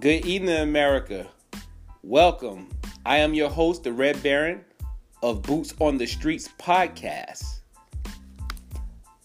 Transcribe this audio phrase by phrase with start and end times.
[0.00, 1.26] Good evening, America.
[2.02, 2.70] Welcome.
[3.04, 4.64] I am your host, the Red Baron
[5.22, 7.44] of Boots on the Streets podcast.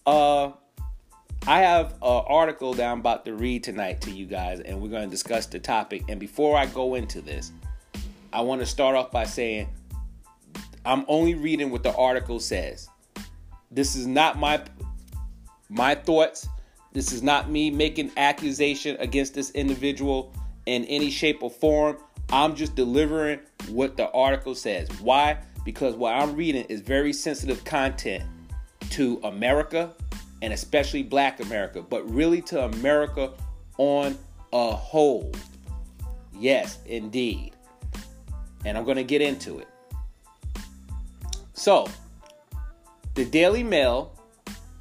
[0.04, 0.50] Uh,
[1.46, 4.90] I have an article that I'm about to read tonight to you guys, and we're
[4.90, 6.02] going to discuss the topic.
[6.10, 7.52] And before I go into this,
[8.30, 9.70] I want to start off by saying
[10.84, 12.90] I'm only reading what the article says.
[13.70, 14.62] This is not my
[15.70, 16.46] my thoughts.
[16.92, 20.34] This is not me making accusation against this individual
[20.66, 21.96] in any shape or form.
[22.30, 24.88] I'm just delivering what the article says.
[25.00, 25.38] Why?
[25.64, 28.24] Because what I'm reading is very sensitive content
[28.90, 29.92] to America
[30.42, 33.32] and especially black America, but really to America
[33.78, 34.18] on
[34.52, 35.32] a whole.
[36.32, 37.52] Yes, indeed.
[38.64, 39.68] And I'm going to get into it.
[41.54, 41.88] So,
[43.14, 44.14] the Daily Mail,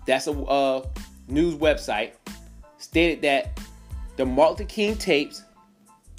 [0.06, 0.86] that's a uh,
[1.28, 2.12] news website,
[2.78, 3.60] stated that
[4.18, 5.44] the Martin King tapes,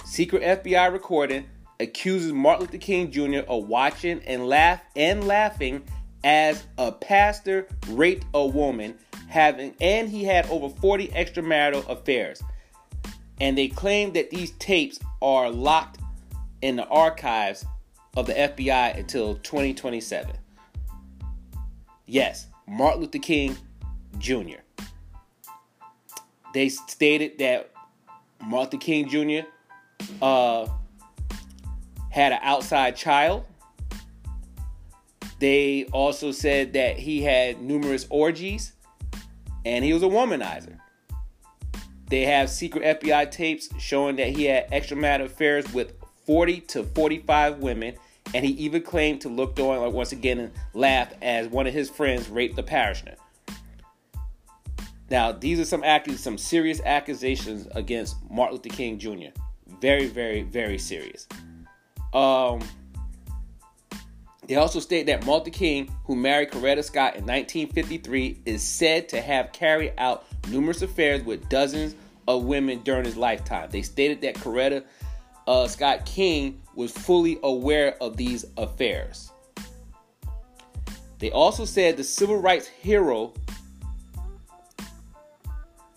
[0.07, 1.45] secret FBI recording,
[1.81, 3.39] accuses Martin Luther King Jr.
[3.47, 5.83] of watching and laugh and laughing
[6.23, 8.97] as a pastor raped a woman,
[9.27, 12.41] having and he had over 40 extramarital affairs.
[13.41, 15.99] And they claim that these tapes are locked
[16.61, 17.65] in the archives
[18.15, 20.35] of the FBI until 2027.
[22.05, 23.57] Yes, Martin Luther King
[24.17, 24.61] Jr.
[26.53, 27.71] They stated that
[28.41, 29.47] Martin Luther King Jr.
[30.21, 30.67] Uh,
[32.09, 33.45] had an outside child.
[35.39, 38.73] They also said that he had numerous orgies
[39.65, 40.77] and he was a womanizer.
[42.09, 45.93] They have secret FBI tapes showing that he had extramarital affairs with
[46.25, 47.95] 40 to 45 women,
[48.33, 51.73] and he even claimed to look on like once again and laugh as one of
[51.73, 53.15] his friends raped the parishioner.
[55.09, 55.83] Now, these are some
[56.15, 59.31] some serious accusations against Martin Luther King Jr.
[59.81, 61.27] Very, very, very serious.
[62.13, 62.61] Um,
[64.47, 69.21] they also state that Martin King, who married Coretta Scott in 1953, is said to
[69.21, 71.95] have carried out numerous affairs with dozens
[72.27, 73.69] of women during his lifetime.
[73.69, 74.83] They stated that Coretta
[75.47, 79.31] uh, Scott King was fully aware of these affairs.
[81.19, 83.33] They also said the civil rights hero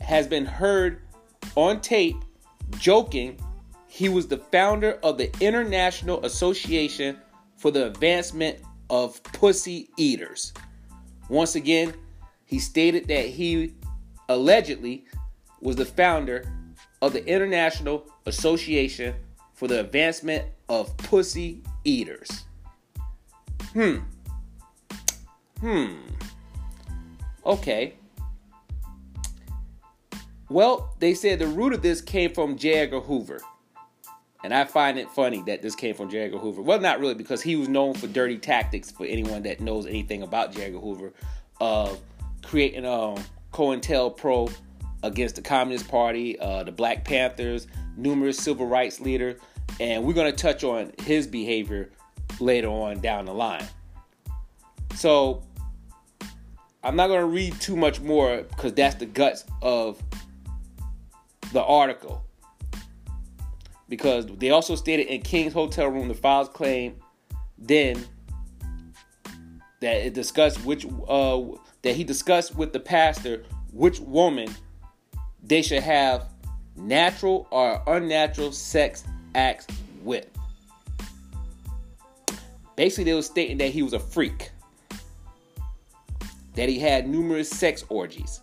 [0.01, 1.03] has been heard
[1.57, 2.17] on tape
[2.79, 3.39] joking
[3.91, 7.19] he was the founder of the International Association
[7.57, 8.57] for the Advancement
[8.89, 10.53] of Pussy Eaters.
[11.29, 11.93] Once again,
[12.47, 13.75] he stated that he
[14.29, 15.05] allegedly
[15.61, 16.51] was the founder
[17.03, 19.13] of the International Association
[19.55, 22.45] for the Advancement of Pussy Eaters.
[23.73, 23.97] Hmm.
[25.59, 25.97] Hmm.
[27.45, 27.95] Okay.
[30.49, 32.75] Well, they said the root of this came from J.
[32.75, 33.41] Edgar Hoover.
[34.43, 36.21] And I find it funny that this came from J.
[36.21, 36.63] Edgar Hoover.
[36.63, 40.23] Well, not really, because he was known for dirty tactics for anyone that knows anything
[40.23, 40.65] about J.
[40.65, 41.13] Edgar Hoover
[41.61, 42.01] of
[42.43, 44.53] creating um, COINTELPRO
[45.03, 49.41] against the Communist Party, uh, the Black Panthers, numerous civil rights leaders.
[49.79, 51.91] And we're going to touch on his behavior
[52.39, 53.67] later on down the line.
[54.95, 55.43] So
[56.83, 60.03] I'm not going to read too much more because that's the guts of
[61.53, 62.25] the article
[63.91, 66.95] because they also stated in King's hotel room the files claim
[67.59, 68.03] then
[69.81, 71.43] that it discussed which uh,
[71.83, 74.49] that he discussed with the pastor which woman
[75.43, 76.29] they should have
[76.77, 79.67] natural or unnatural sex acts
[80.03, 80.27] with.
[82.77, 84.53] Basically, they were stating that he was a freak,
[86.55, 88.41] that he had numerous sex orgies.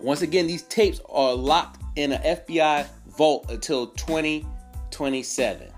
[0.00, 5.68] Once again, these tapes are locked in an FBI vault until 2027.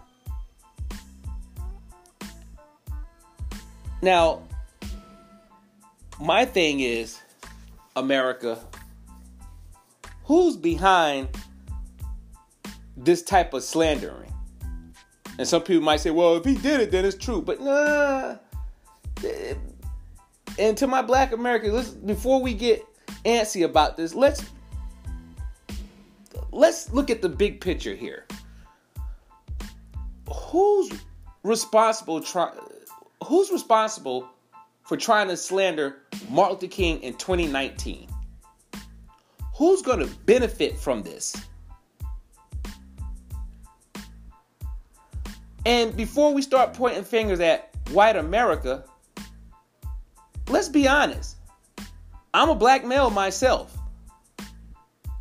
[4.03, 4.43] Now,
[6.21, 7.21] my thing is,
[7.97, 8.59] America,
[10.25, 11.29] who's behind
[12.97, 14.33] this type of slandering?
[15.39, 17.43] And some people might say, well, if he did it, then it's true.
[17.43, 18.37] But nah.
[20.59, 22.87] And to my black Americans, before we get
[23.25, 24.45] antsy about this, let's
[26.57, 28.27] let's look at the big picture here.
[30.29, 30.91] Who's
[31.43, 32.51] responsible try,
[33.25, 34.29] who's responsible
[34.83, 35.99] for trying to slander
[36.31, 38.09] Martin Luther King in 2019?
[39.57, 41.37] Who's going to benefit from this?
[45.65, 48.85] And before we start pointing fingers at white America,
[50.49, 51.37] let's be honest.
[52.33, 53.76] I'm a black male myself.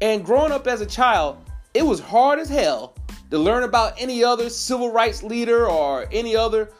[0.02, 1.38] And growing up as a child,
[1.74, 2.96] it was hard as hell
[3.32, 6.72] to learn about any other civil rights leader or any other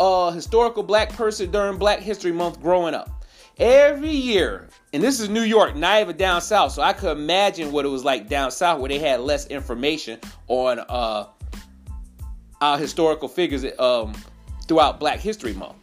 [0.00, 3.24] uh, historical black person during Black History Month growing up.
[3.58, 7.70] Every year, and this is New York, not even down south, so I could imagine
[7.70, 10.18] what it was like down south where they had less information
[10.48, 11.26] on uh,
[12.60, 14.12] our historical figures um,
[14.66, 15.76] throughout Black History Month.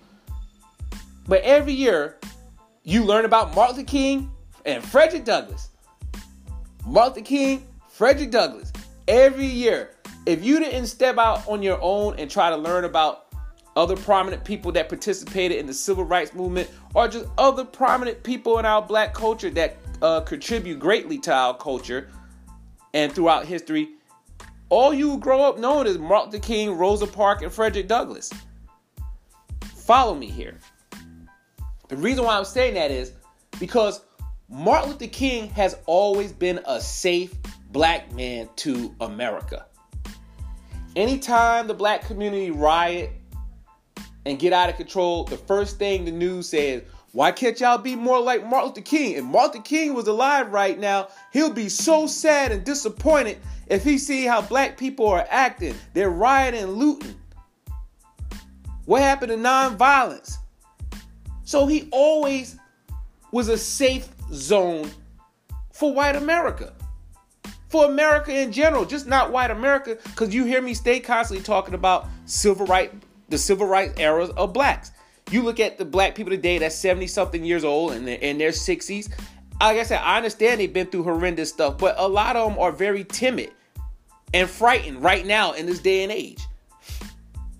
[1.27, 2.17] But every year,
[2.83, 4.31] you learn about Martin Luther King
[4.65, 5.70] and Frederick Douglass.
[6.85, 8.71] Martin King, Frederick Douglass.
[9.07, 9.91] Every year,
[10.25, 13.27] if you didn't step out on your own and try to learn about
[13.75, 18.59] other prominent people that participated in the civil rights movement, or just other prominent people
[18.59, 22.09] in our black culture that uh, contribute greatly to our culture
[22.93, 23.89] and throughout history,
[24.69, 28.31] all you grow up knowing is Martin King, Rosa Parks, and Frederick Douglass.
[29.63, 30.57] Follow me here.
[31.87, 33.13] The reason why I'm saying that is
[33.59, 34.01] because
[34.51, 37.33] Martin Luther King has always been a safe
[37.71, 39.65] black man to America.
[40.97, 43.11] Anytime the black community riot
[44.25, 46.83] and get out of control, the first thing the news says,
[47.13, 49.13] why can't y'all be more like Martin Luther King?
[49.13, 53.37] If Martin Luther King was alive right now, he'll be so sad and disappointed
[53.67, 55.75] if he see how black people are acting.
[55.93, 57.15] They're rioting and looting.
[58.83, 60.35] What happened to nonviolence?
[61.45, 62.57] So he always
[63.31, 64.89] was a safe zone
[65.71, 66.73] for white America.
[67.69, 71.73] For America in general, just not white America, because you hear me stay constantly talking
[71.73, 72.91] about civil right
[73.29, 74.91] the civil rights eras of blacks.
[75.31, 78.51] You look at the black people today that's 70 something years old and in their
[78.51, 79.09] 60s.
[79.61, 82.59] Like I said, I understand they've been through horrendous stuff, but a lot of them
[82.59, 83.51] are very timid
[84.33, 86.45] and frightened right now in this day and age.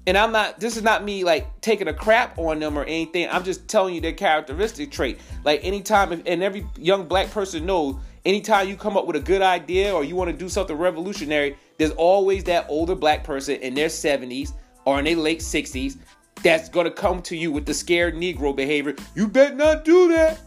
[0.08, 3.30] And I'm not, this is not me like taking a crap on them or anything.
[3.30, 5.20] I'm just telling you their characteristic trait.
[5.44, 7.96] Like anytime, and every young black person knows,
[8.26, 11.56] anytime you come up with a good idea or you want to do something revolutionary,
[11.78, 14.54] there's always that older black person in their 70s
[14.86, 15.98] or in their late 60s
[16.42, 18.96] that's going to come to you with the scared Negro behavior.
[19.16, 20.40] You better not do that.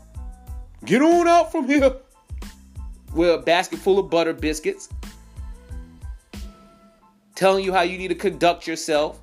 [0.85, 1.95] Get on out from here.
[3.15, 4.89] With a basket full of butter biscuits.
[7.37, 9.21] Telling you how you need to conduct yourself.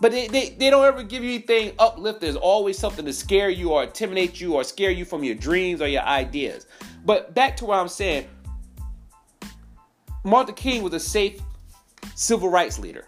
[0.00, 2.20] But they, they, they don't ever give you anything uplift.
[2.20, 5.82] There's always something to scare you or intimidate you or scare you from your dreams
[5.82, 6.66] or your ideas.
[7.04, 8.28] But back to what I'm saying.
[10.24, 11.40] Martin King was a safe
[12.14, 13.06] civil rights leader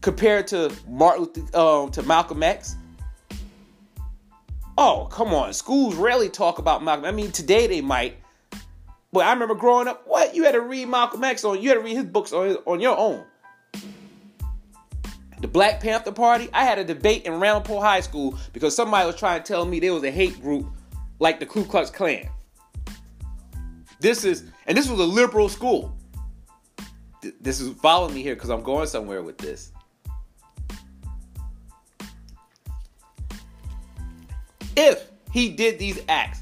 [0.00, 2.76] compared to Martin um, to Malcolm X.
[4.76, 5.52] Oh, come on.
[5.54, 7.04] Schools rarely talk about Malcolm.
[7.04, 8.16] I mean, today they might.
[9.12, 10.34] But I remember growing up, what?
[10.34, 12.80] You had to read Malcolm X on, you had to read his books on, on
[12.80, 13.24] your own.
[15.44, 19.14] The Black Panther Party, I had a debate in Ramapo High School because somebody was
[19.14, 20.66] trying to tell me there was a hate group
[21.18, 22.30] like the Ku Klux Klan.
[24.00, 25.94] This is, and this was a liberal school.
[27.42, 29.70] This is following me here because I'm going somewhere with this.
[34.78, 36.40] If he did these acts,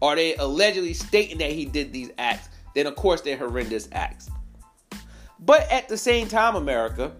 [0.00, 4.30] are they allegedly stating that he did these acts, then of course they're horrendous acts.
[5.40, 7.12] But at the same time, America,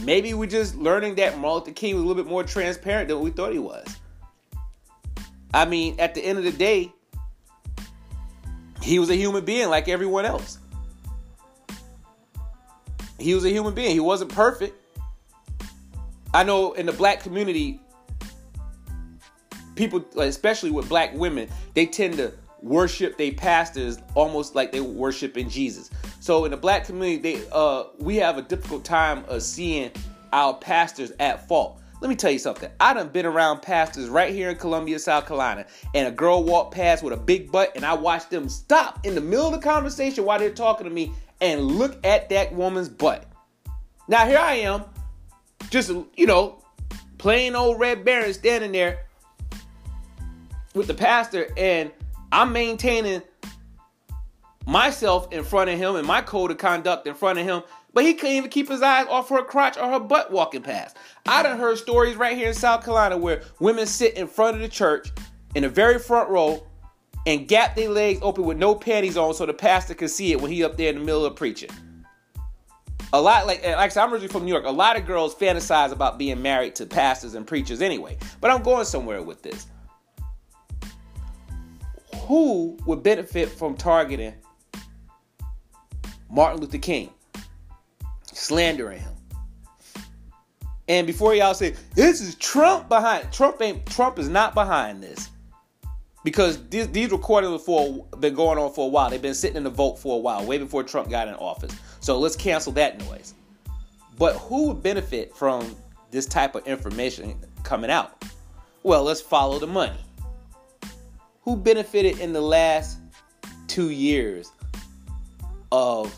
[0.00, 3.20] maybe we're just learning that Martin Luther King was a little bit more transparent than
[3.20, 3.86] we thought he was.
[5.52, 6.92] I mean, at the end of the day,
[8.82, 10.58] he was a human being like everyone else.
[13.18, 13.92] He was a human being.
[13.92, 14.74] He wasn't perfect.
[16.34, 17.80] I know in the black community,
[19.76, 22.32] people, especially with black women, they tend to
[22.64, 25.90] worship their pastors almost like they worship in Jesus.
[26.20, 29.90] So in the black community, they uh we have a difficult time of seeing
[30.32, 31.80] our pastors at fault.
[32.00, 32.70] Let me tell you something.
[32.80, 36.74] I done been around pastors right here in Columbia, South Carolina, and a girl walked
[36.74, 39.58] past with a big butt, and I watched them stop in the middle of the
[39.58, 43.26] conversation while they're talking to me and look at that woman's butt.
[44.08, 44.84] Now here I am,
[45.70, 46.62] just you know,
[47.18, 49.06] plain old Red Baron standing there
[50.74, 51.90] with the pastor and
[52.34, 53.22] I'm maintaining
[54.66, 57.62] myself in front of him and my code of conduct in front of him,
[57.92, 60.96] but he couldn't even keep his eyes off her crotch or her butt walking past.
[61.26, 64.62] I done heard stories right here in South Carolina where women sit in front of
[64.62, 65.12] the church
[65.54, 66.66] in the very front row
[67.24, 70.40] and gap their legs open with no panties on so the pastor can see it
[70.40, 71.70] when he up there in the middle of preaching.
[73.12, 74.64] A lot like like I said, I'm originally from New York.
[74.64, 78.18] A lot of girls fantasize about being married to pastors and preachers anyway.
[78.40, 79.68] But I'm going somewhere with this
[82.26, 84.34] who would benefit from targeting
[86.30, 87.10] Martin Luther King,
[88.32, 89.12] slandering him.
[90.88, 95.30] And before y'all say this is Trump behind, Trump ain't Trump is not behind this.
[96.24, 99.10] because these, these recordings for been going on for a while.
[99.10, 101.76] They've been sitting in the vote for a while, way before Trump got in office.
[102.00, 103.34] So let's cancel that noise.
[104.18, 105.76] But who would benefit from
[106.10, 108.24] this type of information coming out?
[108.82, 109.98] Well, let's follow the money.
[111.44, 112.98] Who benefited in the last
[113.66, 114.50] two years
[115.70, 116.14] of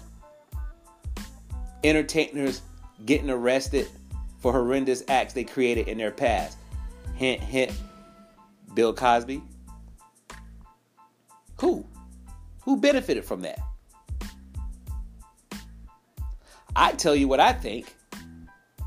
[1.82, 2.62] entertainers
[3.04, 3.88] getting arrested
[4.38, 6.58] for horrendous acts they created in their past?
[7.16, 7.72] Hint, hint,
[8.74, 9.42] Bill Cosby.
[11.60, 11.84] Who?
[12.62, 13.58] Who benefited from that?
[16.76, 17.96] I tell you what I think.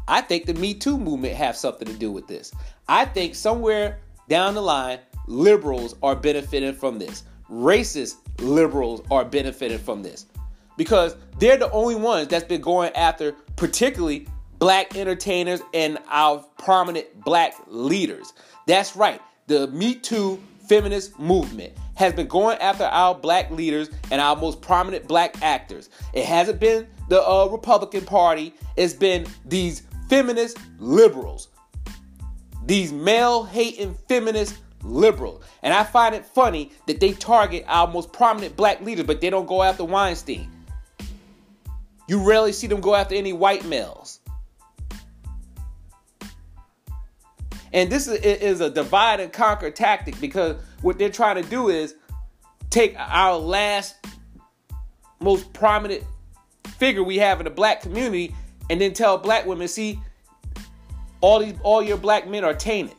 [0.07, 2.51] I think the Me Too movement has something to do with this.
[2.87, 4.99] I think somewhere down the line,
[5.29, 7.23] liberals are benefiting from this.
[7.49, 10.25] Racist liberals are benefiting from this.
[10.75, 17.07] Because they're the only ones that's been going after, particularly black entertainers and our prominent
[17.23, 18.33] black leaders.
[18.65, 19.21] That's right.
[19.47, 24.61] The Me Too feminist movement has been going after our black leaders and our most
[24.61, 25.89] prominent black actors.
[26.13, 31.49] It hasn't been the uh, Republican Party, it's been these feminist liberals,
[32.65, 35.43] these male hating feminist liberals.
[35.61, 39.29] And I find it funny that they target our most prominent black leaders, but they
[39.29, 40.49] don't go after Weinstein.
[42.07, 44.19] You rarely see them go after any white males.
[47.71, 51.95] And this is a divide and conquer tactic because what they're trying to do is
[52.71, 53.95] take our last
[55.19, 56.03] most prominent
[56.77, 58.35] figure we have in the black community
[58.69, 59.99] and then tell black women, see,
[61.21, 62.95] all these all your black men are tainted.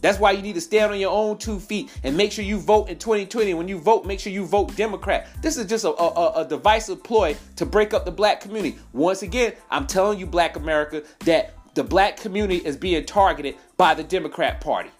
[0.00, 2.58] That's why you need to stand on your own two feet and make sure you
[2.58, 3.54] vote in 2020.
[3.54, 5.28] When you vote, make sure you vote Democrat.
[5.42, 8.78] This is just a, a, a, divisive ploy to break up the black community.
[8.92, 13.94] Once again, I'm telling you, black America, that the black community is being targeted by
[13.94, 14.90] the Democrat Party.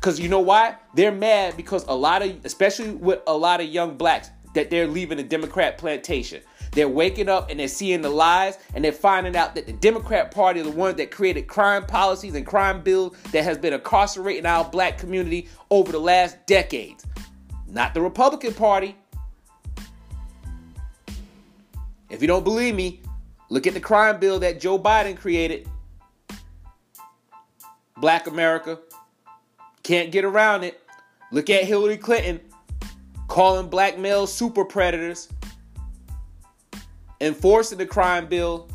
[0.00, 0.76] Because you know why?
[0.94, 4.86] They're mad because a lot of, especially with a lot of young blacks, that they're
[4.86, 6.42] leaving the Democrat plantation.
[6.76, 10.30] They're waking up and they're seeing the lies and they're finding out that the Democrat
[10.30, 14.44] Party are the ones that created crime policies and crime bills that has been incarcerating
[14.44, 17.06] our black community over the last decades.
[17.66, 18.94] Not the Republican Party.
[22.10, 23.00] If you don't believe me,
[23.48, 25.66] look at the crime bill that Joe Biden created.
[27.96, 28.80] Black America.
[29.82, 30.78] Can't get around it.
[31.32, 32.38] Look at Hillary Clinton
[33.28, 35.28] calling black males super predators
[37.20, 38.68] enforcing the crime bill.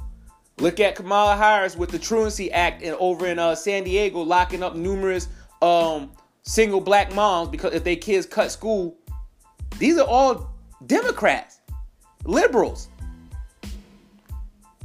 [0.58, 4.62] Look at Kamala Harris with the Truancy Act and over in uh, San Diego locking
[4.62, 5.28] up numerous
[5.62, 6.12] um,
[6.44, 8.98] single black moms because if their kids cut school.
[9.80, 10.52] These are all
[10.86, 11.62] Democrats,
[12.26, 12.90] liberals.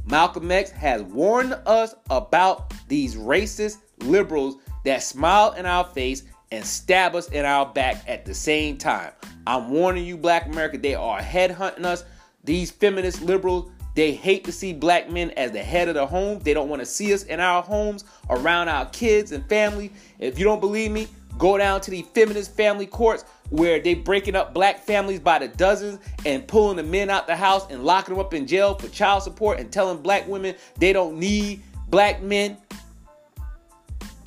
[0.05, 6.65] Malcolm X has warned us about these racist liberals that smile in our face and
[6.65, 9.11] stab us in our back at the same time.
[9.45, 12.05] I'm warning you, Black America, they are headhunting us
[12.47, 16.39] these feminist liberals, they hate to see black men as the head of the home.
[16.39, 19.91] They don't want to see us in our homes, around our kids and family.
[20.17, 24.35] If you don't believe me, go down to the feminist family courts where they breaking
[24.35, 28.15] up black families by the dozens and pulling the men out the house and locking
[28.15, 32.21] them up in jail for child support and telling black women they don't need black
[32.21, 32.57] men.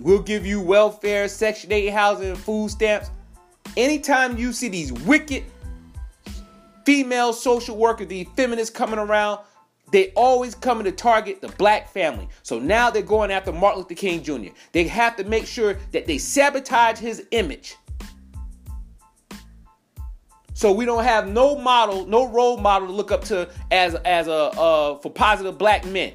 [0.01, 3.11] We'll give you welfare, Section 8 housing, food stamps.
[3.77, 5.45] Anytime you see these wicked
[6.85, 9.41] female social worker, the feminists coming around,
[9.93, 12.29] they always coming to target the black family.
[12.43, 14.53] So now they're going after Martin Luther King Jr.
[14.73, 17.77] They have to make sure that they sabotage his image.
[20.55, 24.29] So we don't have no model, no role model to look up to as as
[24.29, 26.13] a uh, for positive black men.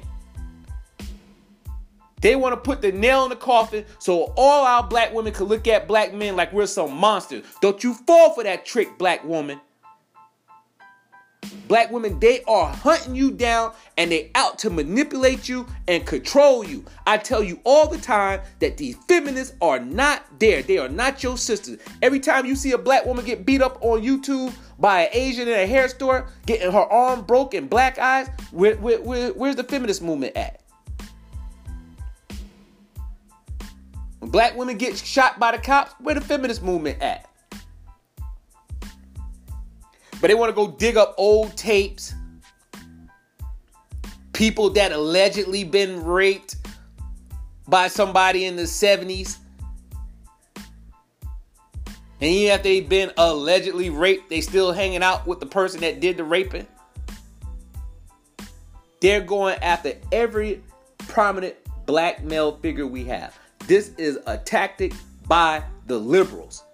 [2.20, 5.46] They want to put the nail in the coffin so all our black women can
[5.46, 7.44] look at black men like we're some monsters.
[7.60, 9.60] Don't you fall for that trick, black woman.
[11.68, 16.64] Black women, they are hunting you down and they out to manipulate you and control
[16.64, 16.84] you.
[17.06, 20.62] I tell you all the time that these feminists are not there.
[20.62, 21.78] They are not your sisters.
[22.02, 25.48] Every time you see a black woman get beat up on YouTube by an Asian
[25.48, 29.64] in a hair store, getting her arm broken, black eyes, where, where, where, where's the
[29.64, 30.60] feminist movement at?
[34.20, 37.25] When black women get shot by the cops, where the feminist movement at?
[40.20, 42.14] But they want to go dig up old tapes,
[44.32, 46.56] people that allegedly been raped
[47.68, 49.38] by somebody in the 70s.
[52.18, 56.00] And even after they've been allegedly raped, they still hanging out with the person that
[56.00, 56.66] did the raping.
[59.00, 60.62] They're going after every
[60.98, 63.38] prominent black male figure we have.
[63.66, 64.92] This is a tactic
[65.28, 66.64] by the liberals.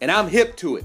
[0.00, 0.84] And I'm hip to it.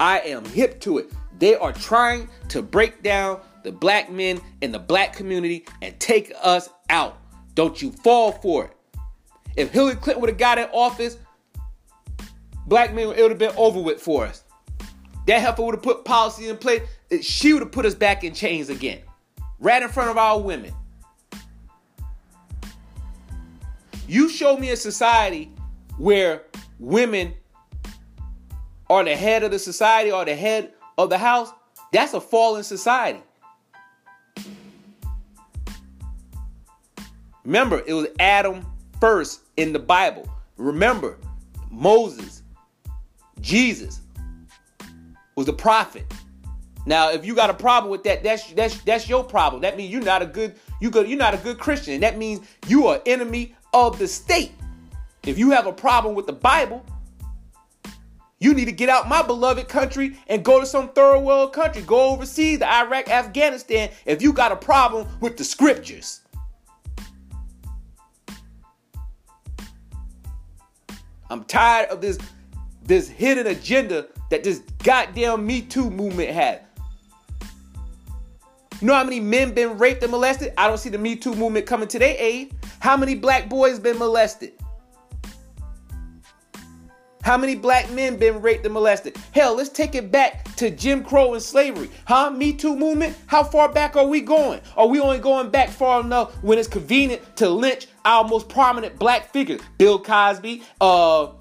[0.00, 1.10] I am hip to it.
[1.38, 6.32] They are trying to break down the black men in the black community and take
[6.42, 7.18] us out.
[7.54, 8.76] Don't you fall for it.
[9.56, 11.18] If Hillary Clinton would have got in office,
[12.66, 14.44] black men, it would have been over with for us.
[15.26, 16.82] That heifer would have put policy in place.
[17.20, 19.00] She would have put us back in chains again,
[19.58, 20.72] right in front of our women.
[24.06, 25.52] You show me a society
[25.98, 26.44] where
[26.78, 27.34] women
[28.90, 31.52] are the head of the society or the head of the house,
[31.92, 33.22] that's a fallen society.
[37.44, 38.66] Remember, it was Adam
[39.00, 40.28] first in the Bible.
[40.56, 41.16] Remember,
[41.70, 42.42] Moses,
[43.40, 44.00] Jesus
[45.36, 46.04] was the prophet.
[46.84, 49.62] Now, if you got a problem with that, that's that's that's your problem.
[49.62, 52.00] That means you're not a good you good you're not a good Christian.
[52.00, 54.52] That means you are enemy of the state.
[55.24, 56.84] If you have a problem with the Bible,
[58.40, 61.82] you need to get out my beloved country and go to some third world country.
[61.82, 66.20] Go overseas to Iraq, Afghanistan if you got a problem with the scriptures.
[71.30, 72.18] I'm tired of this
[72.82, 76.62] this hidden agenda that this goddamn Me Too movement had.
[78.80, 80.54] You know how many men been raped and molested?
[80.56, 82.54] I don't see the Me Too movement coming to their aid.
[82.78, 84.52] How many black boys been molested?
[87.28, 89.14] How many black men been raped and molested?
[89.32, 91.90] Hell, let's take it back to Jim Crow and slavery.
[92.06, 92.30] Huh?
[92.30, 93.14] Me Too movement?
[93.26, 94.62] How far back are we going?
[94.78, 98.98] Are we only going back far enough when it's convenient to lynch our most prominent
[98.98, 99.60] black figures?
[99.76, 101.32] Bill Cosby, uh,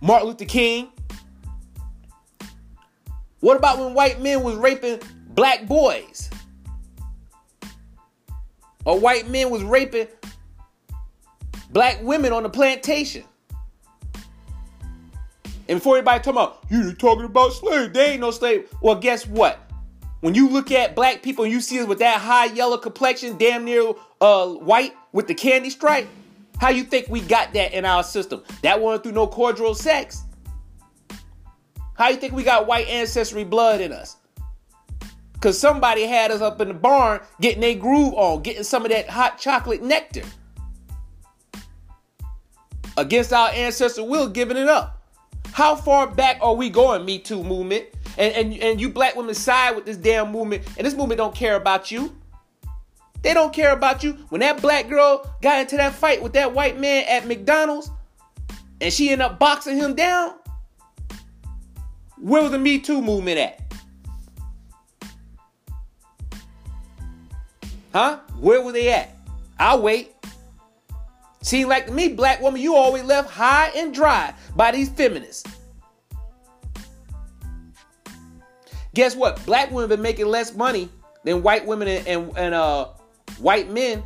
[0.00, 0.88] Martin Luther King.
[3.40, 5.02] What about when white men was raping
[5.34, 6.30] black boys?
[8.86, 10.08] Or white men was raping
[11.72, 13.24] black women on the plantation?
[15.68, 18.68] And before everybody talking about, you talking about slave, they ain't no slave.
[18.80, 19.60] Well, guess what?
[20.20, 23.36] When you look at black people and you see us with that high yellow complexion,
[23.36, 26.08] damn near uh, white with the candy stripe,
[26.58, 28.42] how you think we got that in our system?
[28.62, 30.24] That wasn't through no cordial sex.
[31.94, 34.16] How you think we got white ancestry blood in us?
[35.40, 38.90] Cause somebody had us up in the barn getting a groove on, getting some of
[38.90, 40.24] that hot chocolate nectar.
[42.96, 44.97] Against our ancestor will, giving it up.
[45.52, 47.86] How far back are we going, Me Too movement?
[48.16, 51.34] And, and, and you black women side with this damn movement, and this movement don't
[51.34, 52.14] care about you.
[53.22, 54.12] They don't care about you.
[54.28, 57.90] When that black girl got into that fight with that white man at McDonald's,
[58.80, 60.34] and she ended up boxing him down,
[62.16, 63.62] where was the Me Too movement at?
[67.92, 68.18] Huh?
[68.38, 69.16] Where were they at?
[69.58, 70.14] I'll wait.
[71.48, 75.50] Seem like me, black woman, you always left high and dry by these feminists.
[78.92, 79.42] Guess what?
[79.46, 80.90] Black women been making less money
[81.24, 82.88] than white women and, and, and uh,
[83.38, 84.02] white men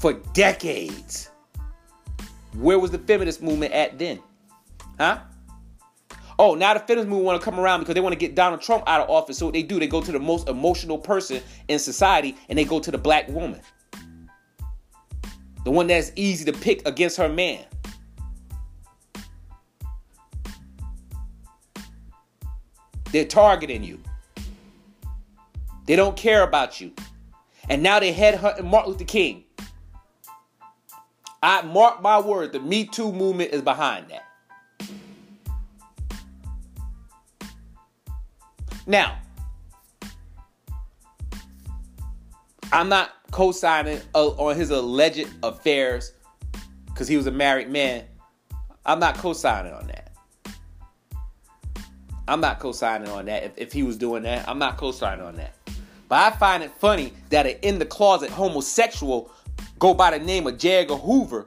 [0.00, 1.28] for decades.
[2.54, 4.18] Where was the feminist movement at then?
[4.98, 5.18] Huh?
[6.38, 8.62] Oh, now the feminist movement want to come around because they want to get Donald
[8.62, 9.36] Trump out of office.
[9.36, 12.64] So what they do, they go to the most emotional person in society and they
[12.64, 13.60] go to the black woman.
[15.68, 17.62] The one that's easy to pick against her man.
[23.12, 24.00] They're targeting you.
[25.84, 26.92] They don't care about you.
[27.68, 29.44] And now they headhunting Martin Luther King.
[31.42, 34.88] I mark my word, the Me Too movement is behind that.
[38.86, 39.18] Now,
[42.72, 46.12] I'm not co-signing uh, on his alleged affairs
[46.86, 48.04] because he was a married man.
[48.84, 50.12] I'm not co-signing on that.
[52.26, 53.44] I'm not co-signing on that.
[53.44, 55.54] If, if he was doing that, I'm not co-signing on that.
[56.08, 59.30] But I find it funny that an in the closet homosexual
[59.78, 60.78] go by the name of J.
[60.80, 61.46] Edgar Hoover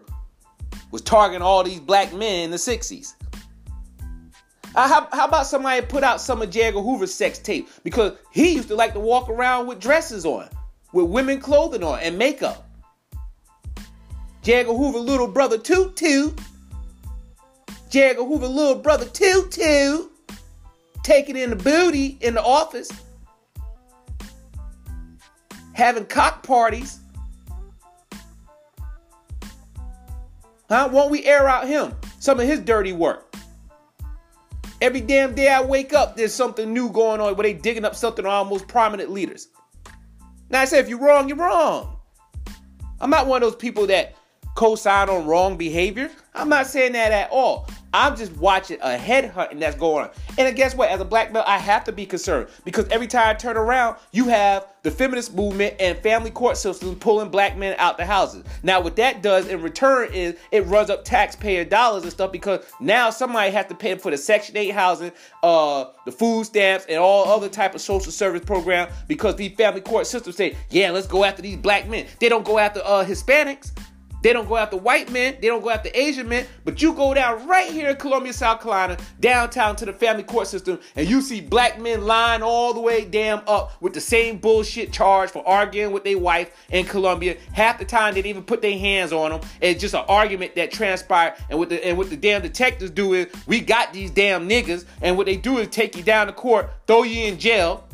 [0.92, 3.14] was targeting all these black men in the 60s.
[4.74, 6.64] Uh, how, how, about somebody put out some of J.
[6.64, 7.70] Edgar Hoover's sex tape?
[7.84, 10.48] Because he used to like to walk around with dresses on,
[10.94, 12.68] with women clothing on and makeup.
[14.42, 14.54] J.
[14.54, 16.40] Edgar Hoover little brother Toot Toot.
[17.90, 18.10] J.
[18.10, 20.12] Edgar Hoover little brother Toot Toot
[21.04, 22.90] taking in the booty in the office,
[25.74, 27.00] having cock parties.
[30.70, 30.90] Huh?
[30.92, 31.94] Won't we air out him?
[32.20, 33.36] Some of his dirty work.
[34.82, 37.94] Every damn day I wake up, there's something new going on where they digging up
[37.96, 39.50] something on our most prominent leaders.
[40.52, 41.98] Now I say if you're wrong, you're wrong.
[43.00, 44.16] I'm not one of those people that
[44.56, 46.12] co-sign on wrong behavior.
[46.36, 47.70] I'm not saying that at all.
[47.94, 50.12] I'm just watching a headhunting that's going on.
[50.38, 50.90] And guess what?
[50.90, 53.98] As a black male, I have to be concerned because every time I turn around,
[54.12, 58.44] you have the feminist movement and family court system pulling black men out the houses.
[58.64, 62.66] Now, what that does in return is it runs up taxpayer dollars and stuff because
[62.80, 65.12] now somebody has to pay for the Section 8 housing,
[65.44, 69.82] uh, the food stamps, and all other type of social service program because these family
[69.82, 72.08] court systems say, yeah, let's go after these black men.
[72.20, 73.72] They don't go after uh, Hispanics.
[74.22, 77.14] They don't go after white men, they don't go after Asian men, but you go
[77.14, 81.22] down right here in Columbia, South Carolina, downtown to the family court system, and you
[81.22, 85.48] see black men lying all the way damn up with the same bullshit charge for
[85.48, 87.36] arguing with their wife in Columbia.
[87.54, 89.42] Half the time they didn't even put their hands on them.
[89.60, 91.34] It's just an argument that transpired.
[91.50, 94.86] And what the and what the damn detectives do is we got these damn niggas,
[95.02, 97.88] and what they do is take you down to court, throw you in jail.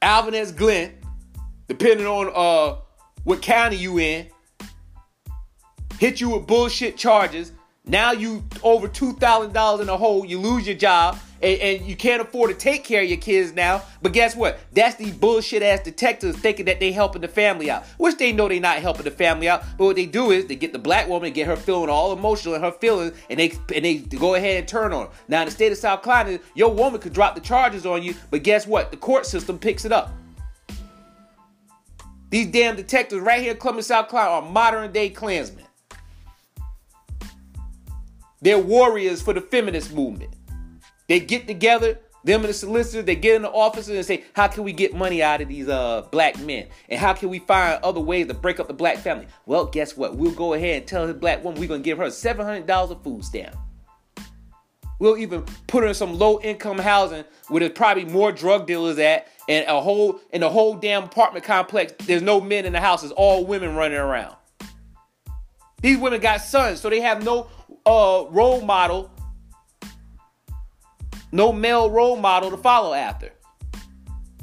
[0.00, 0.52] Alvin S.
[0.52, 0.92] Glenn,
[1.68, 2.80] depending on uh
[3.24, 4.28] what county you in
[6.04, 7.52] hit you with bullshit charges.
[7.86, 10.24] Now you over two thousand dollars in a hole.
[10.26, 13.54] You lose your job, and, and, you can't afford to take care of your kids
[13.54, 13.82] now.
[14.02, 14.58] But guess what?
[14.72, 18.48] That's these bullshit ass detectives thinking that they helping the family out, which they know
[18.48, 19.64] they not helping the family out.
[19.78, 22.54] But what they do is they get the black woman, get her feeling all emotional
[22.54, 25.12] and her feelings, and they and they go ahead and turn on her.
[25.28, 28.14] Now in the state of South Carolina, your woman could drop the charges on you,
[28.30, 28.90] but guess what?
[28.90, 30.12] The court system picks it up.
[32.28, 35.64] These damn detectives right here in Columbia, South Carolina are modern day Klansmen.
[38.44, 40.34] They're warriors for the feminist movement.
[41.08, 44.48] They get together, them and the solicitors, they get in the offices and say, how
[44.48, 46.66] can we get money out of these uh, black men?
[46.90, 49.28] And how can we find other ways to break up the black family?
[49.46, 50.16] Well, guess what?
[50.16, 53.02] We'll go ahead and tell the black woman we're going to give her $700 of
[53.02, 53.56] food stamp.
[54.98, 58.98] We'll even put her in some low income housing where there's probably more drug dealers
[58.98, 62.80] at and a whole in the whole damn apartment complex, there's no men in the
[62.80, 64.36] house, it's all women running around.
[65.84, 67.48] These women got sons, so they have no
[67.86, 69.10] uh, role model,
[71.32, 73.32] no male role model to follow after.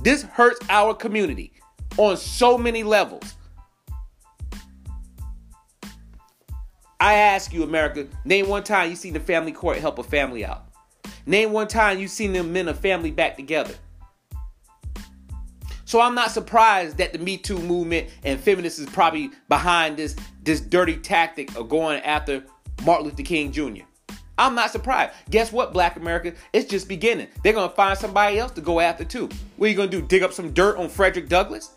[0.01, 1.54] This hurts our community
[1.97, 3.36] on so many levels.
[6.99, 10.45] I ask you, America, name one time you seen the family court help a family
[10.45, 10.65] out.
[11.25, 13.73] Name one time you seen them men a family back together.
[15.86, 20.15] So I'm not surprised that the Me Too movement and feminists is probably behind this
[20.43, 22.43] this dirty tactic of going after
[22.84, 23.84] Martin Luther King Jr.
[24.38, 25.13] I'm not surprised.
[25.30, 26.34] Guess what, Black America?
[26.52, 27.28] It's just beginning.
[27.44, 29.30] They're gonna find somebody else to go after too.
[29.58, 30.02] What are you gonna do?
[30.02, 31.72] Dig up some dirt on Frederick Douglass?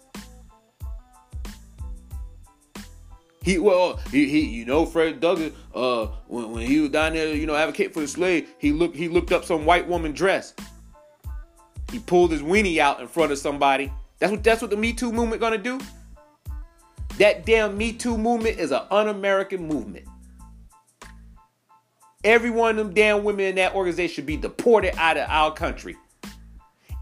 [3.43, 5.53] He well, he, he you know Frederick Douglass.
[5.75, 8.97] Uh, when, when he was down there, you know, advocate for the slave, he looked
[8.97, 10.55] he looked up some white woman dress.
[11.93, 13.93] He pulled his weenie out in front of somebody.
[14.19, 15.79] That's what that's what the Me Too movement gonna do.
[17.19, 20.07] That damn Me Too movement is an un-American movement.
[22.25, 25.53] Every one of them damn women in that organization should be deported out of our
[25.53, 25.97] country.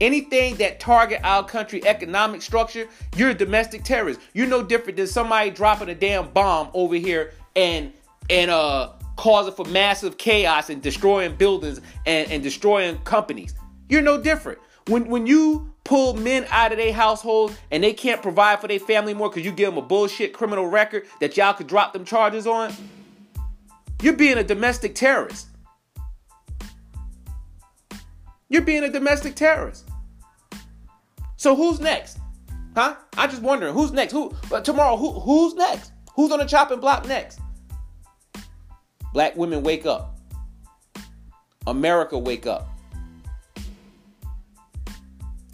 [0.00, 4.18] Anything that target our country economic structure, you're a domestic terrorist.
[4.34, 7.92] You're no different than somebody dropping a damn bomb over here and
[8.28, 13.54] and uh causing for massive chaos and destroying buildings and, and destroying companies.
[13.88, 14.58] You're no different.
[14.88, 18.80] When when you pull men out of their households and they can't provide for their
[18.80, 22.04] family more because you give them a bullshit criminal record that y'all could drop them
[22.04, 22.72] charges on,
[24.02, 25.46] you're being a domestic terrorist.
[28.48, 29.88] You're being a domestic terrorist.
[31.36, 32.18] So who's next?
[32.74, 32.96] Huh?
[33.16, 34.12] I just wondering who's next.
[34.12, 34.96] Who uh, tomorrow?
[34.96, 35.92] Who who's next?
[36.14, 37.40] Who's on the chopping block next?
[39.12, 40.18] Black women wake up.
[41.66, 42.68] America wake up.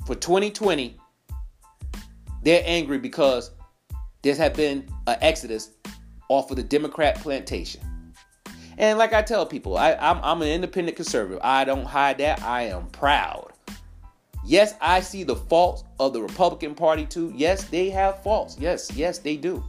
[0.07, 0.97] For 2020,
[2.43, 3.51] they're angry because
[4.23, 5.73] there has been an exodus
[6.29, 7.83] off of the Democrat plantation.
[8.79, 11.41] And like I tell people, I, I'm, I'm an independent conservative.
[11.43, 12.43] I don't hide that.
[12.43, 13.53] I am proud.
[14.47, 17.33] Yes, I see the faults of the Republican Party too.
[17.37, 18.57] Yes, they have faults.
[18.59, 19.63] Yes, yes, they do.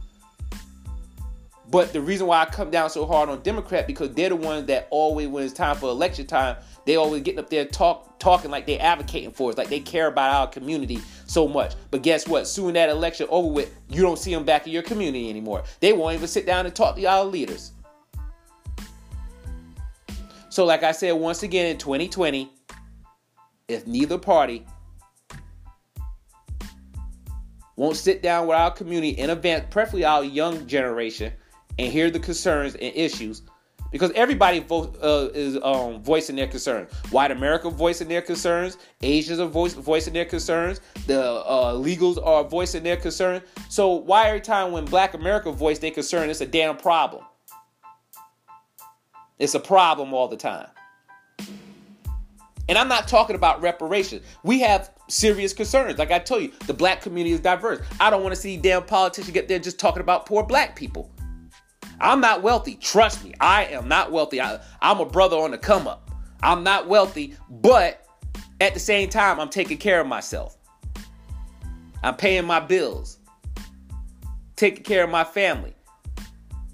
[1.70, 4.66] But the reason why I come down so hard on Democrat because they're the ones
[4.66, 8.50] that always, when it's time for election time, they always getting up there talk talking
[8.50, 11.74] like they're advocating for us, like they care about our community so much.
[11.90, 12.46] But guess what?
[12.46, 15.64] Soon that election over with, you don't see them back in your community anymore.
[15.80, 17.72] They won't even sit down and talk to y'all leaders.
[20.60, 22.52] So, like I said once again in 2020,
[23.68, 24.66] if neither party
[27.76, 31.32] won't sit down with our community in advance, preferably our young generation,
[31.78, 33.40] and hear the concerns and issues,
[33.90, 36.92] because everybody vo- uh, is um, voicing their concerns.
[37.10, 38.76] White America voicing their concerns.
[39.00, 40.82] Asians are voicing their concerns.
[41.06, 43.44] The uh, legals are voicing their concerns.
[43.70, 47.24] So why every time when Black America voice their concern, it's a damn problem?
[49.40, 50.68] It's a problem all the time.
[52.68, 54.22] And I'm not talking about reparations.
[54.44, 55.98] We have serious concerns.
[55.98, 57.84] Like I told you, the black community is diverse.
[57.98, 61.10] I don't want to see damn politicians get there just talking about poor black people.
[62.00, 62.76] I'm not wealthy.
[62.76, 64.40] Trust me, I am not wealthy.
[64.40, 66.10] I, am a brother on the come up.
[66.42, 68.06] I'm not wealthy, but
[68.60, 70.56] at the same time, I'm taking care of myself.
[72.02, 73.18] I'm paying my bills,
[74.56, 75.74] taking care of my family.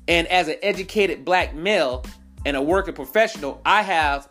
[0.09, 2.05] And as an educated black male
[2.47, 4.29] and a working professional, I have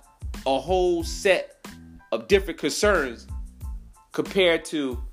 [0.47, 1.67] a whole set
[2.13, 3.27] of different concerns
[4.13, 5.03] compared to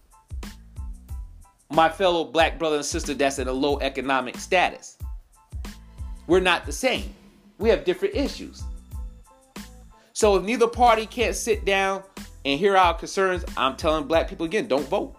[1.68, 4.98] my fellow black brother and sister that's in a low economic status.
[6.28, 7.12] We're not the same.
[7.58, 8.62] We have different issues.
[10.12, 12.04] So if neither party can't sit down
[12.44, 15.16] and hear our concerns, I'm telling black people again, don't vote.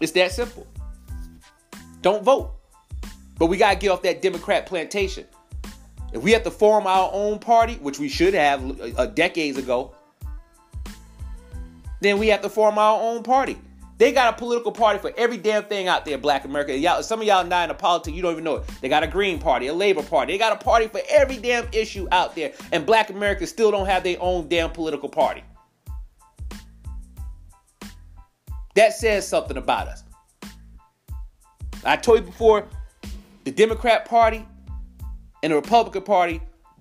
[0.00, 0.66] It's that simple.
[2.00, 2.54] Don't vote.
[3.38, 5.26] But we got to get off that Democrat plantation.
[6.12, 9.58] If we have to form our own party, which we should have a uh, decades
[9.58, 9.94] ago,
[12.00, 13.58] then we have to form our own party.
[13.98, 16.76] They got a political party for every damn thing out there, Black America.
[16.76, 18.64] Y'all, some of y'all not in the politics, you don't even know it.
[18.82, 20.34] They got a Green Party, a Labor Party.
[20.34, 23.86] They got a party for every damn issue out there, and Black Americans still don't
[23.86, 25.42] have their own damn political party.
[28.74, 30.04] That says something about us.
[31.82, 32.66] I told you before,
[33.44, 34.44] the Democrat Party
[35.46, 36.40] and the Republican Party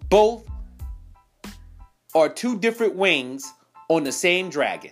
[0.09, 0.43] both
[2.15, 3.53] are two different wings
[3.89, 4.89] on the same dragon.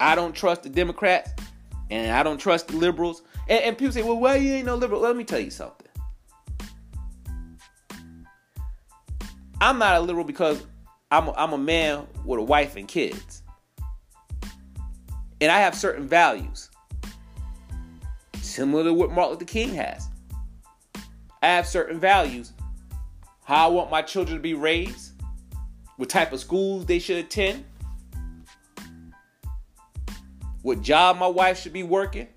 [0.00, 1.30] I don't trust the Democrats
[1.90, 3.22] and I don't trust the liberals.
[3.48, 5.00] And, and people say, well, why you ain't no liberal?
[5.00, 5.86] Let me tell you something.
[9.60, 10.66] I'm not a liberal because
[11.12, 13.44] I'm a, I'm a man with a wife and kids.
[15.40, 16.68] And I have certain values,
[18.56, 20.08] similar to what Martin Luther King has.
[21.42, 22.52] I have certain values,
[23.44, 25.12] how I want my children to be raised,
[25.98, 27.66] what type of schools they should attend,
[30.62, 32.28] what job my wife should be working,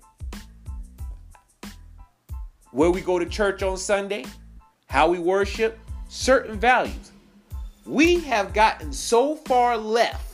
[2.70, 4.26] where we go to church on Sunday,
[4.88, 5.78] how we worship,
[6.08, 7.12] certain values.
[7.86, 10.29] We have gotten so far left,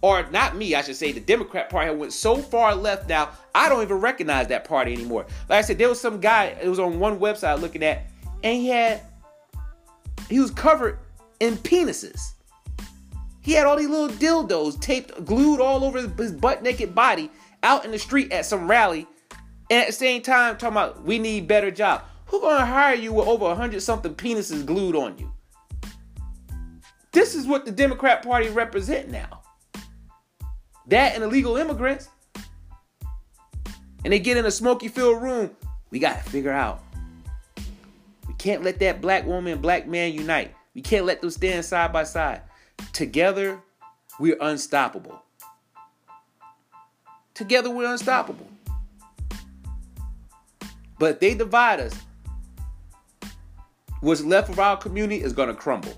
[0.00, 3.68] or not me, I should say, the Democrat Party went so far left now, I
[3.68, 5.26] don't even recognize that party anymore.
[5.48, 8.06] Like I said, there was some guy, it was on one website looking at,
[8.44, 9.00] and he had,
[10.28, 10.98] he was covered
[11.40, 12.32] in penises.
[13.40, 17.30] He had all these little dildos taped, glued all over his butt naked body
[17.62, 19.06] out in the street at some rally.
[19.70, 22.02] And at the same time, talking about we need better job.
[22.26, 25.32] Who gonna hire you with over a hundred something penises glued on you?
[27.12, 29.42] This is what the Democrat Party represent now.
[30.88, 32.08] That and illegal immigrants.
[34.04, 35.50] And they get in a smoky filled room.
[35.90, 36.82] We gotta figure out.
[38.26, 40.54] We can't let that black woman black man unite.
[40.74, 42.42] We can't let them stand side by side.
[42.92, 43.60] Together,
[44.18, 45.22] we're unstoppable.
[47.34, 48.48] Together, we're unstoppable.
[50.98, 51.94] But they divide us,
[54.00, 55.94] what's left of our community is going to crumble.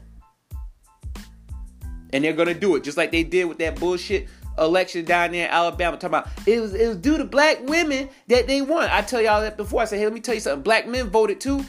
[2.13, 4.29] And they're going to do it just like they did with that bullshit
[4.61, 5.97] election down there in Alabama.
[5.97, 8.89] Talking about it was, it was due to black women that they won.
[8.91, 9.83] I tell y'all that before.
[9.83, 10.63] I said, hey, let me tell you something.
[10.63, 11.65] Black men voted too.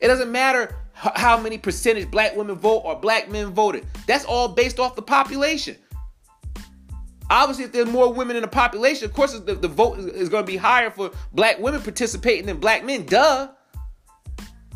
[0.00, 3.86] It doesn't matter how many percentage black women vote or black men voted.
[4.06, 5.76] That's all based off the population.
[7.30, 10.28] Obviously, if there's more women in the population, of course, the, the vote is, is
[10.28, 13.06] going to be higher for black women participating than black men.
[13.06, 13.48] Duh.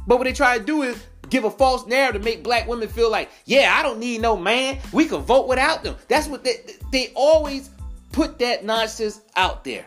[0.07, 0.97] But what they try to do is
[1.31, 4.37] give a false narrative to make black women feel like, yeah, I don't need no
[4.37, 4.79] man.
[4.93, 5.97] We can vote without them.
[6.09, 6.57] That's what they,
[6.93, 7.71] they always
[8.13, 9.87] put that nonsense out there.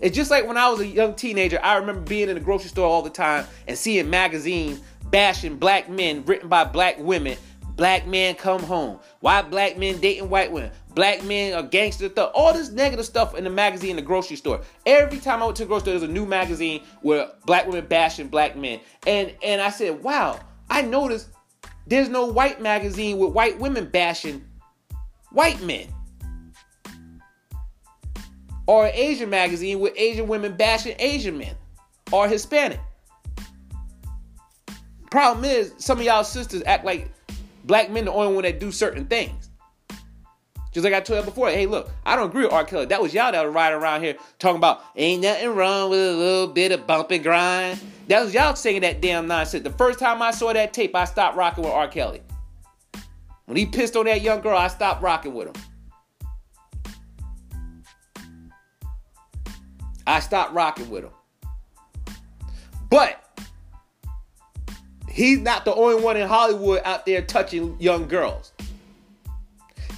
[0.00, 2.68] It's just like when I was a young teenager, I remember being in the grocery
[2.68, 7.36] store all the time and seeing magazines bashing black men written by black women.
[7.74, 8.98] Black men come home.
[9.20, 10.72] Why black men dating white women?
[10.94, 12.32] Black men are gangster stuff.
[12.34, 14.62] All this negative stuff in the magazine in the grocery store.
[14.84, 17.86] Every time I went to the grocery store, there's a new magazine where black women
[17.86, 18.80] bashing black men.
[19.06, 21.28] And and I said, wow, I noticed
[21.86, 24.44] there's no white magazine with white women bashing
[25.32, 25.86] white men.
[28.66, 31.54] Or an Asian magazine with Asian women bashing Asian men.
[32.12, 32.80] Or Hispanic.
[35.10, 37.10] Problem is, some of y'all sisters act like
[37.64, 39.48] black men the only one that do certain things.
[40.72, 42.64] Just like I told you before, hey, look, I don't agree with R.
[42.64, 42.86] Kelly.
[42.86, 46.12] That was y'all that were riding around here talking about ain't nothing wrong with a
[46.12, 47.80] little bit of bump and grind.
[48.08, 49.64] That was y'all singing that damn nonsense.
[49.64, 51.88] The first time I saw that tape, I stopped rocking with R.
[51.88, 52.22] Kelly.
[53.44, 55.54] When he pissed on that young girl, I stopped rocking with him.
[60.06, 61.10] I stopped rocking with him.
[62.88, 63.22] But
[65.06, 68.52] he's not the only one in Hollywood out there touching young girls.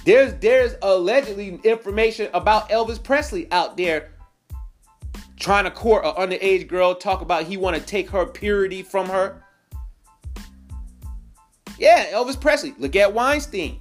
[0.03, 4.11] There's there's allegedly information about Elvis Presley out there
[5.41, 9.09] trying to court an underage girl, talk about he want to take her purity from
[9.09, 9.43] her.
[11.77, 12.75] Yeah, Elvis Presley.
[12.77, 13.79] Look at Weinstein.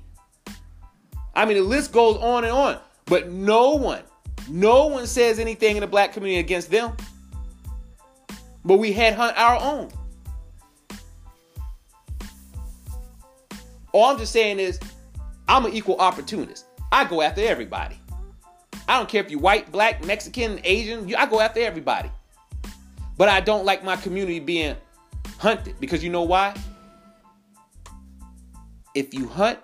[1.35, 4.03] I mean, the list goes on and on, but no one,
[4.49, 6.97] no one says anything in the black community against them.
[8.65, 9.91] But we headhunt our own.
[13.93, 14.81] All I'm just saying is
[15.47, 16.65] I'm an equal opportunist.
[16.91, 18.00] I go after everybody.
[18.91, 22.11] I don't care if you're white, black, Mexican, Asian, I go after everybody.
[23.17, 24.75] But I don't like my community being
[25.39, 26.57] hunted because you know why?
[28.97, 29.61] If you hunt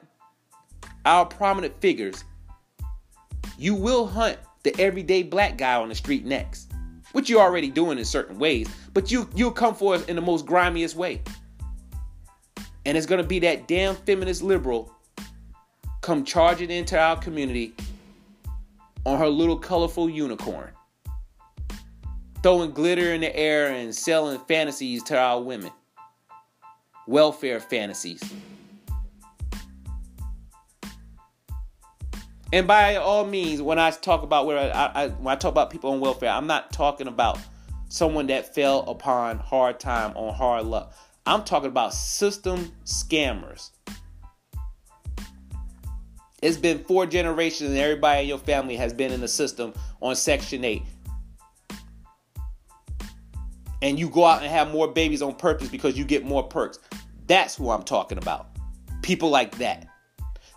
[1.04, 2.22] our prominent figures,
[3.58, 6.70] you will hunt the everyday black guy on the street next.
[7.10, 10.22] Which you're already doing in certain ways, but you you'll come for us in the
[10.22, 11.20] most grimiest way.
[12.84, 14.94] And it's gonna be that damn feminist liberal
[16.00, 17.74] come charging into our community
[19.06, 20.72] on her little colorful unicorn,
[22.42, 25.70] throwing glitter in the air and selling fantasies to our women.
[27.06, 28.20] Welfare fantasies.
[32.52, 35.70] And by all means, when I talk about where I, I, when I talk about
[35.70, 37.38] people on welfare, I'm not talking about
[37.88, 40.92] someone that fell upon hard time on hard luck.
[41.26, 43.70] I'm talking about system scammers
[46.46, 50.14] it's been four generations, and everybody in your family has been in the system on
[50.14, 50.82] Section 8.
[53.82, 56.78] And you go out and have more babies on purpose because you get more perks.
[57.26, 58.46] That's who I'm talking about.
[59.02, 59.88] People like that.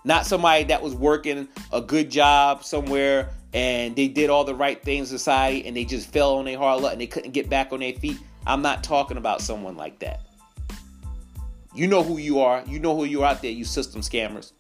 [0.06, 4.82] Not somebody that was working a good job somewhere and they did all the right
[4.82, 7.50] things in society and they just fell on their hard luck and they couldn't get
[7.50, 8.18] back on their feet.
[8.46, 10.22] I'm not talking about someone like that.
[11.74, 12.64] You know who you are.
[12.68, 14.54] You know who you are out there, you system scammers.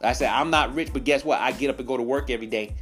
[0.00, 1.40] I said, I'm not rich, but guess what?
[1.40, 2.74] I get up and go to work every day.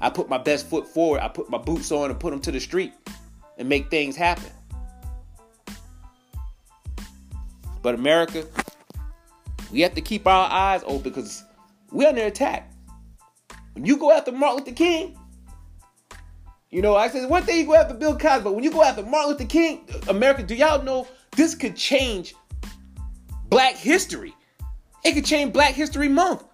[0.00, 1.20] I put my best foot forward.
[1.20, 2.92] I put my boots on and put them to the street
[3.58, 4.50] and make things happen.
[7.82, 8.46] But America,
[9.70, 11.44] we have to keep our eyes open because
[11.90, 12.72] we're under attack.
[13.74, 15.18] When you go after Martin Luther King,
[16.70, 18.82] you know, I said one thing you go after Bill Cosby, but when you go
[18.82, 22.34] after Martin Luther King, America, do y'all know this could change
[23.48, 24.34] black history?
[25.04, 26.44] It could change Black History Month.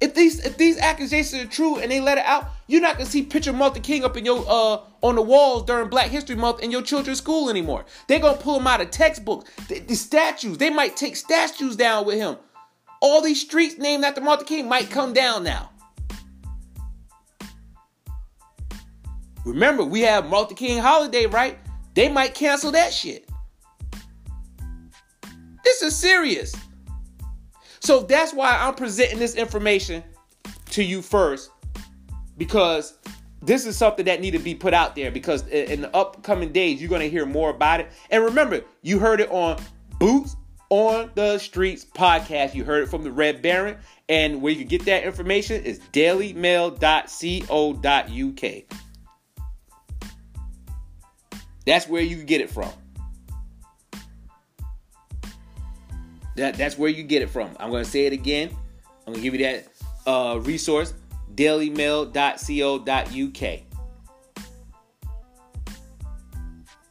[0.00, 3.08] If these if these accusations are true and they let it out, you're not gonna
[3.08, 6.60] see picture Martin King up in your uh on the walls during Black History Month
[6.60, 7.84] in your children's school anymore.
[8.08, 9.48] They're gonna pull him out of textbooks.
[9.68, 12.36] The, the statues, they might take statues down with him.
[13.00, 15.70] All these streets named after Martin King might come down now.
[19.44, 21.58] Remember, we have Martin King holiday, right?
[21.94, 23.28] They might cancel that shit.
[25.64, 26.54] This is serious.
[27.82, 30.04] So that's why I'm presenting this information
[30.70, 31.50] to you first
[32.38, 32.96] because
[33.42, 36.80] this is something that needed to be put out there because in the upcoming days
[36.80, 37.90] you're going to hear more about it.
[38.10, 39.60] And remember, you heard it on
[39.98, 40.36] Boots
[40.70, 42.54] on the Streets podcast.
[42.54, 43.76] You heard it from the Red Baron.
[44.08, 48.78] And where you can get that information is dailymail.co.uk.
[51.66, 52.70] That's where you can get it from.
[56.36, 57.50] That that's where you get it from.
[57.60, 58.50] I'm gonna say it again.
[59.06, 59.66] I'm gonna give you that
[60.06, 60.94] uh, resource,
[61.34, 63.60] dailymail.co.uk.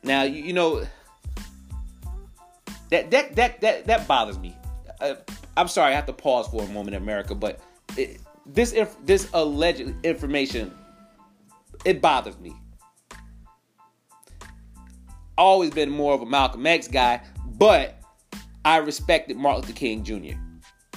[0.04, 0.86] Now you, you know
[2.90, 4.56] that that that that that bothers me.
[5.00, 5.16] Uh,
[5.58, 7.60] I'm sorry, I have to pause for a moment, America, but
[7.98, 10.72] it, this inf- this alleged information
[11.86, 12.56] it bothers me.
[15.38, 17.22] Always been more of a Malcolm X guy,
[17.58, 18.01] but
[18.64, 20.38] I respected Martin Luther King Jr.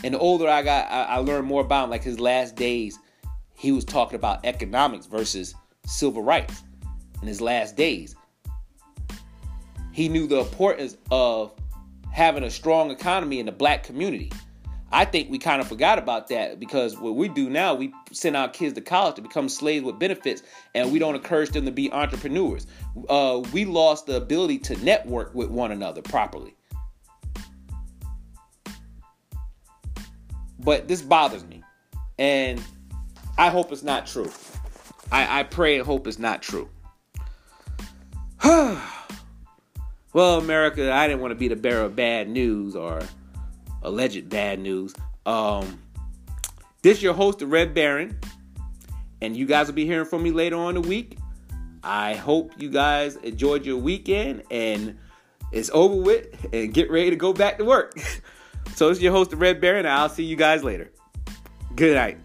[0.02, 1.90] And the older I got, I, I learned more about him.
[1.90, 2.98] Like his last days,
[3.54, 5.54] he was talking about economics versus
[5.86, 6.62] civil rights
[7.22, 8.14] in his last days.
[9.92, 11.52] He knew the importance of
[12.12, 14.30] having a strong economy in the black community.
[14.92, 18.36] I think we kind of forgot about that because what we do now, we send
[18.36, 20.42] our kids to college to become slaves with benefits,
[20.74, 22.66] and we don't encourage them to be entrepreneurs.
[23.08, 26.54] Uh, we lost the ability to network with one another properly.
[30.64, 31.62] But this bothers me.
[32.18, 32.60] And
[33.36, 34.30] I hope it's not true.
[35.12, 36.68] I, I pray and hope it's not true.
[38.44, 38.78] well,
[40.38, 43.02] America, I didn't want to be the bearer of bad news or
[43.82, 44.94] alleged bad news.
[45.26, 45.80] Um,
[46.82, 48.18] this your host, the Red Baron,
[49.20, 51.18] and you guys will be hearing from me later on the week.
[51.82, 54.98] I hope you guys enjoyed your weekend and
[55.52, 57.94] it's over with and get ready to go back to work.
[58.74, 60.90] so it's your host, the Red Baron, I'll see you guys later.
[61.74, 62.18] Good night.